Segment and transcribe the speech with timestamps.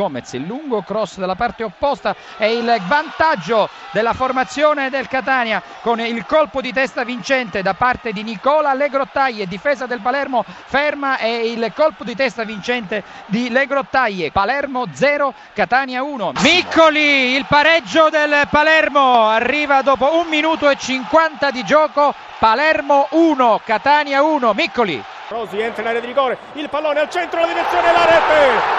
[0.00, 6.00] Gomez, il lungo cross dalla parte opposta e il vantaggio della formazione del Catania con
[6.00, 11.50] il colpo di testa vincente da parte di Nicola Legrottaglie, difesa del Palermo ferma e
[11.50, 14.30] il colpo di testa vincente di Legrottaglie.
[14.30, 16.32] Palermo 0, Catania 1.
[16.40, 22.14] Miccoli, il pareggio del Palermo arriva dopo un minuto e 50 di gioco.
[22.38, 25.04] Palermo 1, Catania 1, Miccoli.
[25.30, 28.69] Rosi entra in area di rigore, il pallone al centro, la direzione, la rete,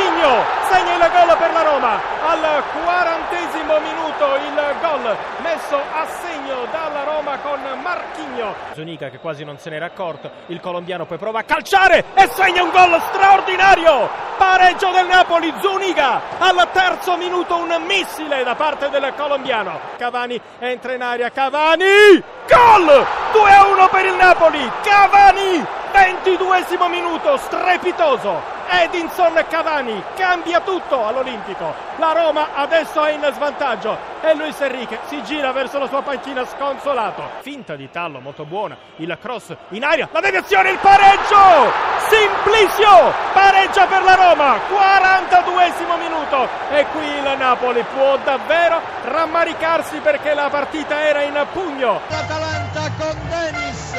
[0.00, 6.66] Marchigno segna il gol per la Roma, al quarantesimo minuto il gol messo a segno
[6.70, 8.54] dalla Roma con Marchigno.
[8.72, 12.62] Zunica che quasi non se n'era accorto, il colombiano poi prova a calciare e segna
[12.62, 14.08] un gol straordinario,
[14.38, 16.20] pareggio del Napoli, Zuniga.
[16.38, 23.06] Al terzo minuto un missile da parte del colombiano, Cavani entra in area, Cavani, gol!
[23.32, 28.58] 2-1 per il Napoli, Cavani 22 minuto, strepitoso.
[28.70, 31.74] Edinson Cavani cambia tutto all'Olimpico.
[31.96, 36.46] La Roma adesso è in svantaggio e Luis Enrique si gira verso la sua panchina
[36.46, 37.22] sconsolato.
[37.40, 41.70] Finta di tallo molto buona, il cross in aria, la deviazione, il pareggio!
[42.08, 48.80] Simplicio pareggia per la Roma, 42 minuto e qui il Napoli può davvero
[49.10, 52.00] rammaricarsi perché la partita era in pugno.
[52.08, 53.90] L'Atalanta con Denis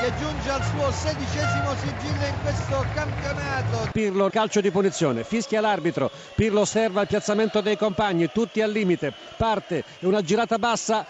[0.00, 3.90] che giunge al suo sedicesimo sigillo in questo campionato.
[3.92, 9.12] Pirlo calcio di punizione, fischia l'arbitro, Pirlo osserva il piazzamento dei compagni, tutti al limite,
[9.36, 11.04] parte una girata bassa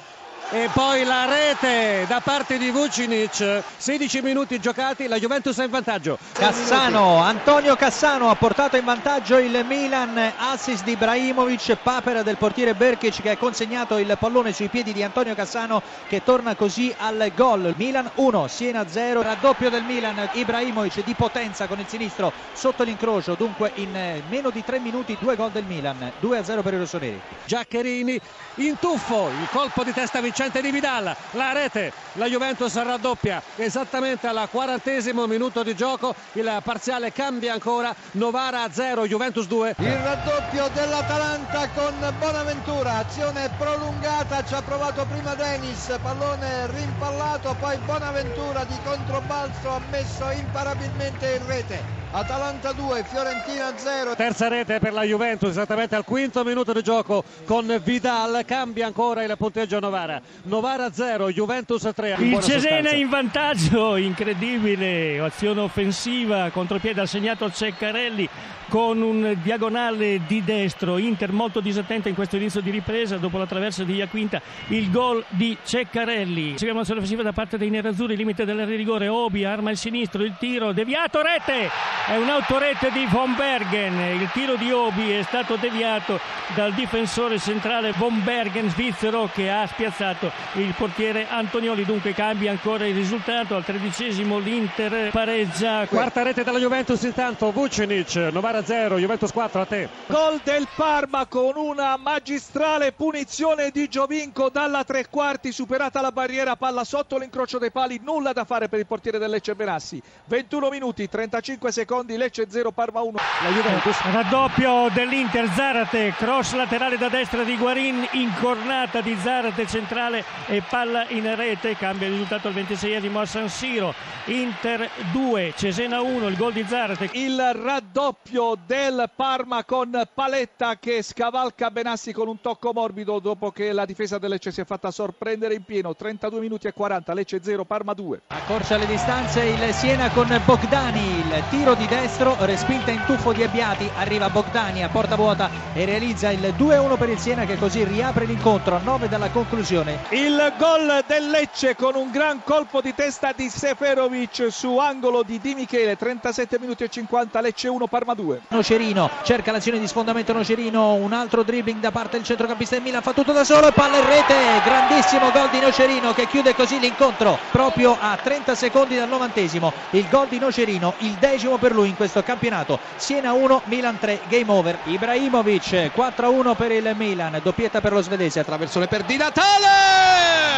[0.48, 5.70] e poi la rete da parte di Vucinic 16 minuti giocati la Juventus è in
[5.70, 6.18] vantaggio.
[6.32, 12.74] Cassano Antonio Cassano ha portato in vantaggio il Milan assist di Ibrahimovic papera del portiere
[12.74, 17.30] Berkic che ha consegnato il pallone sui piedi di Antonio Cassano che torna così al
[17.34, 17.74] gol.
[17.76, 23.34] Milan 1 Siena 0 raddoppio del Milan Ibrahimovic di potenza con il sinistro sotto l'incrocio
[23.34, 27.20] dunque in meno di 3 minuti due gol del Milan 2 0 per i rossoneri.
[27.44, 28.20] Giaccherini
[28.56, 34.28] in tuffo il colpo di testa vincente di Vidal, la rete, la Juventus raddoppia esattamente
[34.28, 39.74] al quarantesimo minuto di gioco, il parziale cambia ancora, Novara 0, Juventus 2.
[39.78, 47.76] Il raddoppio dell'Atalanta con Bonaventura, azione prolungata, ci ha provato prima Denis, pallone rimpallato, poi
[47.78, 51.99] Bonaventura di controbalzo ha messo imparabilmente in rete.
[52.12, 54.16] Atalanta 2, Fiorentina 0.
[54.16, 59.22] Terza rete per la Juventus, esattamente al quinto minuto di gioco con Vidal, cambia ancora
[59.22, 60.20] il punteggio a Novara.
[60.42, 62.16] Novara 0, Juventus 3.
[62.18, 68.28] Il Cesena in vantaggio, incredibile, azione offensiva, contropiede ha segnato Ceccarelli
[68.68, 73.46] con un diagonale di destro, Inter molto disattenta in questo inizio di ripresa dopo la
[73.46, 76.50] traversa di Iaquinta, il gol di Ceccarelli.
[76.50, 80.22] Seguiamo l'azione offensiva da parte dei nerazzurri, limite dell'area di rigore, Obi arma il sinistro,
[80.22, 81.99] il tiro deviato, rete!
[82.06, 86.18] È un'autorete di Von Bergen, il tiro di Obi è stato deviato
[86.56, 92.84] dal difensore centrale Von Bergen svizzero che ha spiazzato il portiere Antonioli, dunque cambia ancora
[92.84, 95.86] il risultato, al tredicesimo l'Inter pareggia.
[95.86, 99.88] Quarta rete della Juventus intanto, Vucinic, Novara 0, Juventus 4 a te.
[100.06, 104.48] Gol del Parma con una magistrale punizione di Giovinco.
[104.48, 108.80] Dalla tre quarti, superata la barriera, palla sotto l'incrocio dei pali, nulla da fare per
[108.80, 110.02] il portiere del Lecce Benassi.
[110.24, 113.18] 21 minuti, 35 secondi, Lecce 0, Parma 1.
[113.42, 114.00] La Juventus.
[114.12, 121.06] Raddoppio dell'Inter, Zarate, cross laterale da destra di Guarin, incornata di Zarate centrale e palla
[121.08, 123.94] in rete, cambia il risultato al 26esimo a San Siro.
[124.26, 127.10] Inter 2, Cesena 1, il gol di Zarate.
[127.12, 133.72] Il raddoppio del Parma con Paletta che scavalca Benassi con un tocco morbido dopo che
[133.72, 137.40] la difesa del Lecce si è fatta sorprendere in pieno 32 minuti e 40 Lecce
[137.42, 142.90] 0 Parma 2 accorcia le distanze il Siena con Bogdani il tiro di destro respinta
[142.90, 147.18] in tuffo di Abbiati arriva Bogdani a porta vuota e realizza il 2-1 per il
[147.18, 149.98] Siena che così riapre l'incontro a 9 dalla conclusione.
[150.10, 155.38] Il gol del Lecce con un gran colpo di testa di Seferovic su angolo di
[155.40, 160.32] Di Michele 37 minuti e 50 Lecce 1 Parma 2 Nocerino cerca l'azione di sfondamento
[160.32, 163.72] Nocerino un altro dribbling da parte del centrocampista del Milan fa tutto da solo e
[163.72, 164.34] palla in rete
[164.64, 170.06] grandissimo gol di Nocerino che chiude così l'incontro proprio a 30 secondi dal novantesimo il
[170.08, 172.78] gol di Nocerino il decimo per lui in questo campionato.
[172.96, 174.78] Siena 1 Milan 3 game over.
[174.84, 177.40] Ibrahimovic 4-1 per il Milan.
[177.42, 180.50] Doppietta per lo svedese attraverso le per Di Natale!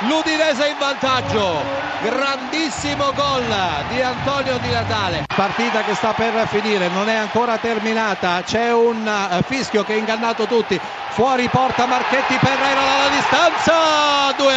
[0.00, 1.88] l'Udinese in vantaggio.
[2.02, 3.44] Grandissimo gol
[3.88, 5.26] di Antonio Di Natale.
[5.34, 8.42] Partita che sta per finire non è ancora terminata.
[8.42, 10.80] C'è un uh, fischio che ha ingannato tutti.
[11.10, 14.32] Fuori porta Marchetti Perrero dalla distanza.
[14.36, 14.54] 2